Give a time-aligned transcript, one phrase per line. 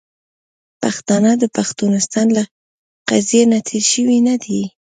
[0.81, 2.43] پښتانه د پښتونستان له
[3.09, 4.61] قضیې نه تیر شوي نه دي.